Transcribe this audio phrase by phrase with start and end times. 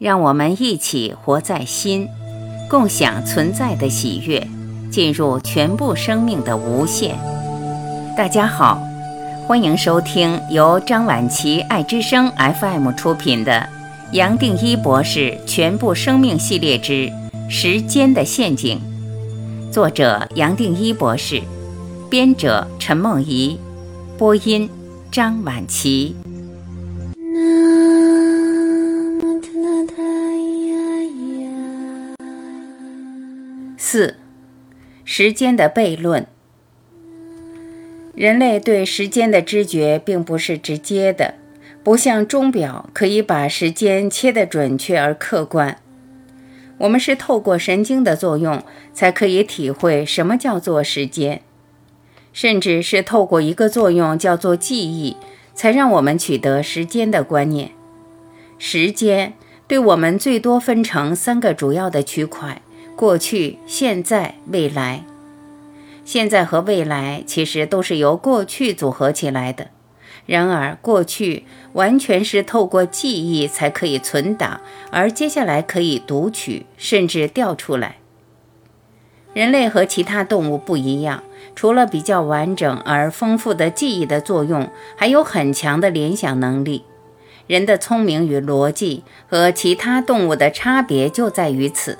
[0.00, 2.08] 让我们一起活在心，
[2.70, 4.48] 共享存在的喜悦，
[4.90, 7.18] 进入全部生命的无限。
[8.16, 8.82] 大家好，
[9.46, 13.52] 欢迎收听由张晚琪爱之声 FM 出品的
[14.14, 17.12] 《杨定一博士全部生命系列之
[17.50, 18.80] 时间的陷阱》，
[19.70, 21.42] 作者杨定一博士，
[22.08, 23.58] 编者陈梦怡，
[24.16, 24.66] 播音
[25.12, 26.16] 张晚琪。
[33.92, 34.14] 四，
[35.04, 36.24] 时间的悖论。
[38.14, 41.34] 人类对时间的知觉并不是直接的，
[41.82, 45.76] 不像钟表可以把时间切得准确而客观。
[46.78, 48.62] 我们是透过神经的作用，
[48.94, 51.42] 才可以体会什么叫做时间，
[52.32, 55.16] 甚至是透过一个作用叫做记忆，
[55.52, 57.72] 才让我们取得时间的观念。
[58.56, 59.32] 时间
[59.66, 62.62] 对我们最多分成三个主要的区块。
[63.00, 65.04] 过去、现在、未来，
[66.04, 69.68] 现在和未来其实都是由过去组合起来的。
[70.26, 74.60] 然而，过去完全是透过记忆才可以存档，
[74.90, 77.96] 而接下来可以读取，甚至调出来。
[79.32, 81.22] 人类和其他动物不一样，
[81.56, 86.84] 除了比较完整而丰富的记忆的作用，还有很强的联想能力。
[87.46, 91.96] 人的聪明与逻辑和其他动物的差别就在于此。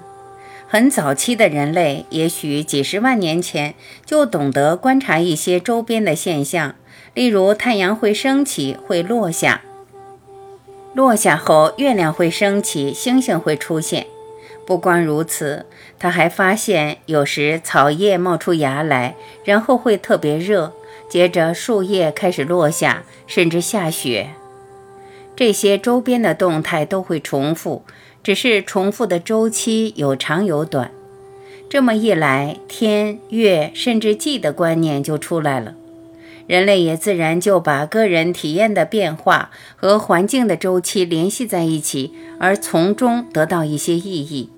[0.72, 3.74] 很早期的人类，也许几十万年前
[4.06, 6.76] 就懂得观察一些周边的现象，
[7.12, 9.62] 例如太阳会升起，会落下；
[10.94, 14.06] 落下后，月亮会升起，星星会出现。
[14.64, 15.66] 不光如此，
[15.98, 20.72] 他还发现有时草叶冒出芽来，然后会特别热，
[21.08, 24.30] 接着树叶开始落下，甚至下雪。
[25.34, 27.82] 这些周边的动态都会重复。
[28.22, 30.90] 只是重复的周期有长有短，
[31.68, 35.74] 这么一来，天、月甚至季的观念就出来了。
[36.46, 44.50] 人类也自然就把个人体验的变化和环境的周期联系在一起，而从中得到一些意义。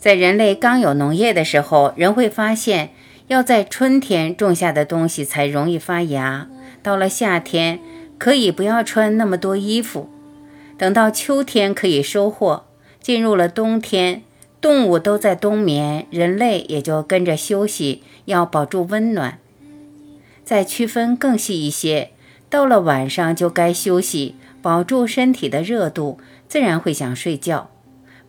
[0.00, 2.90] 在人类刚有农业的时候，人会发现
[3.28, 6.48] 要在春天种下的东西才容易发芽，
[6.82, 7.78] 到了夏天
[8.18, 10.10] 可以不要穿那么多衣服。
[10.78, 12.64] 等到秋天可以收获，
[13.00, 14.22] 进入了冬天，
[14.60, 19.38] 动物都在冬眠，人类也就跟着休息，要保住温暖。
[20.44, 22.10] 再区分更细一些，
[22.50, 26.18] 到了晚上就该休息，保住身体的热度，
[26.48, 27.70] 自然会想睡觉。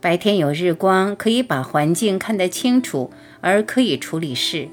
[0.00, 4.68] 白天有日光，可以把环境看得清楚，而可以处理事。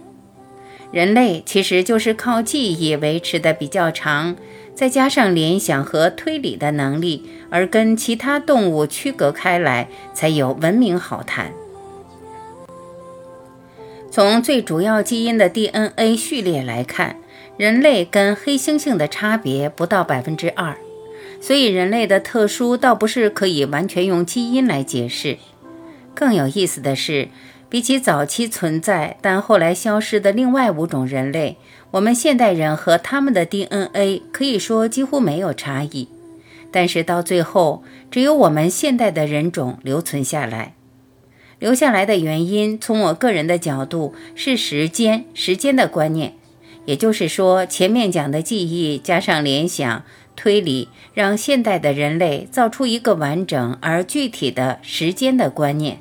[0.91, 4.35] 人类其实就是靠记忆维持的比较长。
[4.81, 11.53] 再加上联想和推理的能力，而跟其他动物区隔开来，才有文明好谈。
[14.09, 17.17] 从最主要基因的 DNA 序列来看，
[17.57, 20.75] 人类跟黑猩猩的差别不到百分之二，
[21.39, 25.37] 所以人类的特殊倒不是可以完全用基因来解释。
[26.15, 27.27] 更有意思的是。
[27.71, 31.55] 比起早期存在但后来消失的另外五种人类，
[31.91, 36.09] 我们现代人和他们的 DNA 可以说几乎没有差异。
[36.69, 40.73] 但是到最后，只有我们现代的人种留存下来。
[41.59, 46.33] 留下来的原因，从我个人的角度是时间，时间的观念。
[46.83, 50.03] 也就是说，前面讲的记忆加上联想、
[50.35, 55.99] 推理，让现代的人类造出一个完整而具体的时间的观念。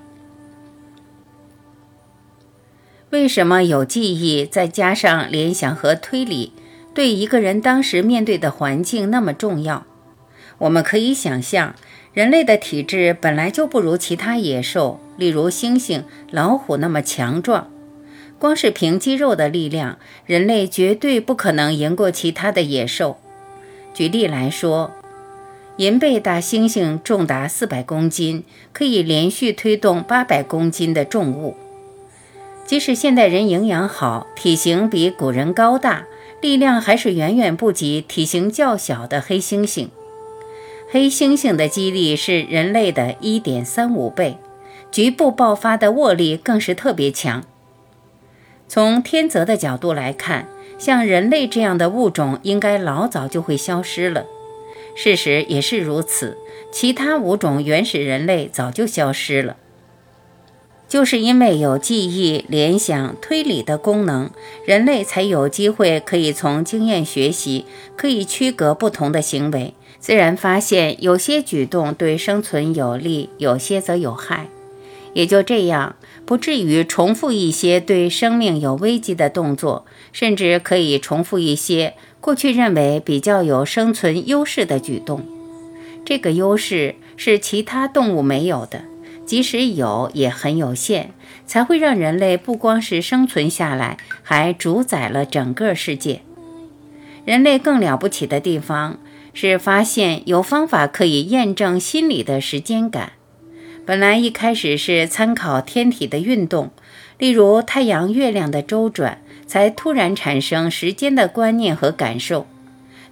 [3.10, 6.52] 为什么有记忆，再加上联想和推理，
[6.94, 9.84] 对一个人当时面对的环境那么重要？
[10.58, 11.74] 我们可以想象，
[12.14, 17.68] 人类的体质本来就不如其他野兽，例如猩猩、老虎那么强壮。
[18.38, 23.18] 光是凭肌肉的力量，人类绝对不可能赢过其他的野兽。
[23.92, 24.92] 举例来说，
[25.78, 31.56] 银背大猩猩重达四百公斤，可以连续推动八百公斤的重物。
[32.70, 36.06] 即使现代人营养好，体型比古人高大，
[36.40, 39.88] 力量还是远远不及体型较小的黑猩猩。
[40.88, 44.36] 黑猩猩的肌力是人类的一点三五倍，
[44.92, 47.42] 局部爆发的握力更是特别强。
[48.68, 50.46] 从天择的角度来看，
[50.78, 54.26] 像人类这样的物种应该老早就会消失了。
[54.94, 56.38] 事实也是如此，
[56.70, 59.56] 其他物种原始人类早就消失了。
[60.90, 64.28] 就是因为有记忆、联想、推理的功能，
[64.64, 67.64] 人类才有机会可以从经验学习，
[67.96, 74.48] 可以区隔不同的行为，自然发现有些举动对生存有利，有些则有害。
[75.12, 75.94] 也就这样，
[76.26, 85.24] 不至于重复一些对生命有危机的动作，甚至可以重复一些过去认为比较有生存优势的举动。
[86.04, 88.89] 这个优势是其他动物没有的。
[89.30, 91.10] 即使有，也很有限，
[91.46, 96.22] 才会让人类不光是生存下来，还主宰了整个世界。
[97.24, 98.98] 人类更了不起的地方
[99.32, 103.12] 是发现有方法可以验证心理的时间感。
[103.86, 106.72] 本来一开始是参考天体的运动，
[107.16, 112.48] 例如太阳、月亮的周转，才突然产生时间的观念和感受。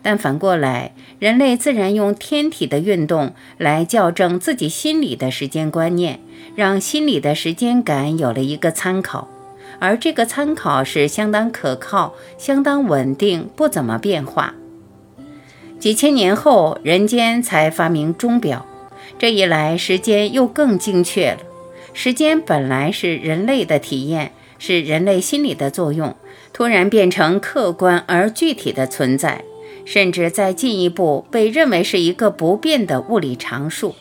[0.03, 6.21] 但反过来，人类自然用天体的运动来校正自己心里的时间观念，
[6.55, 9.29] 让心里的时间感有了一个参考，
[9.81, 14.55] 而这个参考是相当可靠、相当稳定，不怎么变化。
[15.79, 18.67] 几千年后，人间才发明钟表，
[19.19, 21.39] 这一来，时间又更精确了。
[21.93, 26.15] 时间本来是人类的体验，是人类心理的作用，
[26.53, 29.43] 突然变成客观而具体的存在。
[29.89, 33.95] 甚至再进一步被认为是一个不变的物理常数。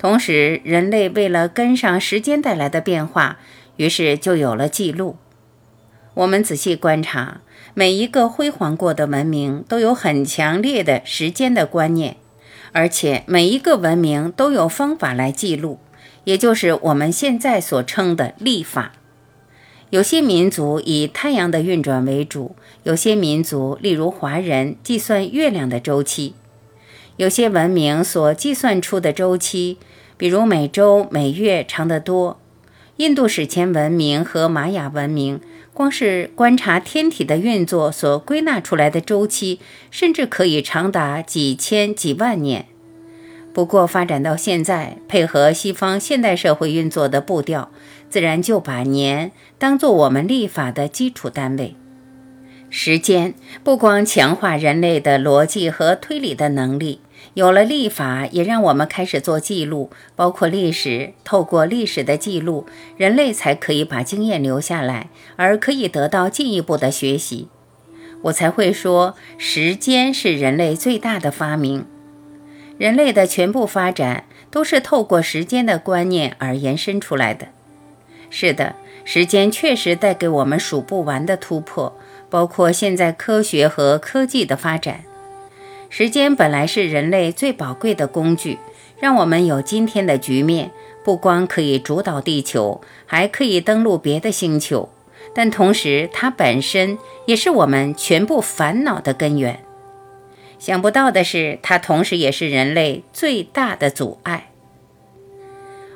[0.00, 3.38] 同时，人类为了跟上时间带来的变化，
[3.76, 5.14] 于是就有了记录。
[6.14, 7.40] 我们仔细观察，
[7.72, 12.16] 每一个辉煌过的文明都有很强烈的时间的观念，
[12.72, 15.78] 而且每一个文明都有方法来记录，
[16.24, 18.90] 也就是我们现在所称的历法。
[19.90, 22.54] 有些民族以太阳的运转为主，
[22.84, 26.34] 有些民族，例如华人，计算月亮的周期。
[27.16, 29.78] 有些文明所计算出的周期，
[30.16, 32.38] 比如每周、每月长得多。
[32.98, 35.40] 印度史前文明和玛雅文明，
[35.74, 39.58] 光是观察天体的运作所归纳出来的周期，
[39.90, 42.66] 甚至可以长达几千几万年。
[43.52, 47.70] 不过发展到现在，配合西方现代社会运作的步调。
[48.08, 51.76] 自然就把年当作我们历法的基础单位。
[52.68, 57.00] 时间不光强化人类的逻辑和推理的能力，
[57.34, 61.12] 有了历法，也让我们开始做记录，包括历史。
[61.22, 62.66] 透过历史的记录，
[62.96, 67.48] 人类才可以把经验留下来，而可以得到进一步的学习。
[68.22, 71.86] 我才会说，时间是人类最大的发明。
[72.80, 77.48] 人类的全部发展都是透过时间的观念而延伸出来的。
[78.30, 78.74] 是的，
[79.04, 81.94] 时间确实带给我们数不完的突破，
[82.30, 85.02] 包括现在科学和科技的发展。
[85.90, 88.56] 时间本来是人类最宝贵的工具，
[88.98, 90.70] 让我们有今天的局面。
[91.04, 94.88] 不光可以主导地球，还可以登陆别的星球。
[95.34, 96.96] 但同时，它本身
[97.26, 99.60] 也是我们全部烦恼的根源。
[100.60, 104.52] 想不到的是，它同时也是人类最大的阻碍。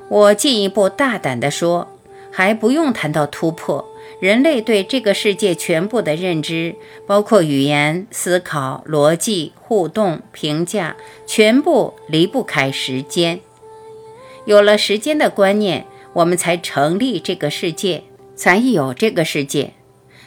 [0.09, 1.91] 我进一步大胆地说。
[2.37, 3.89] 还不用谈到突破，
[4.19, 6.75] 人类对这个世界全部的认知，
[7.07, 10.97] 包括语言、思考、逻辑、互动、评价，
[11.29, 13.39] 全部离不开时间。
[14.47, 18.03] 有了时间的观念，我们才成立这个世界，
[18.35, 19.75] 才有这个世界。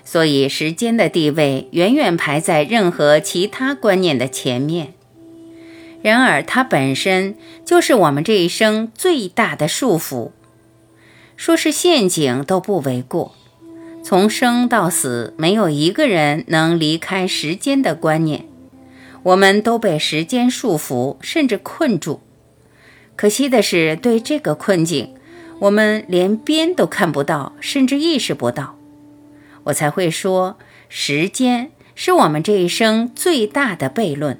[0.09, 4.93] 所以，时间的地位远远排在任何其他观念的前面。
[6.01, 10.31] 然而，它本身就是我们这一生最大的束缚。
[11.35, 13.35] 说是陷阱都不为过。
[14.01, 18.45] 从生到死，没有一个人能离开时间的观念。
[19.23, 22.21] 我们都被时间束缚，甚至困住。
[23.17, 25.13] 可惜的是，对这个困境，
[25.59, 28.76] 我们连边都看不到，甚至意识不到。
[29.67, 30.57] 我才会说，
[30.89, 34.39] 时间是我们这一生最大的悖论。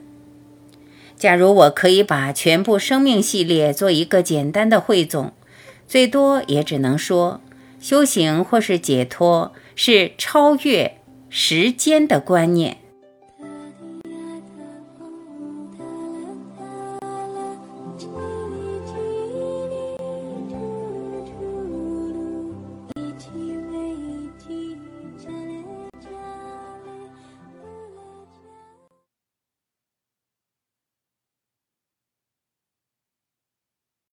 [1.18, 5.34] 假如我可以把全部生命系列做一个简单的汇总。
[5.88, 7.42] 最多也只能说，
[7.80, 10.98] 修行或是解脱是超越
[11.30, 12.78] 时间的观念。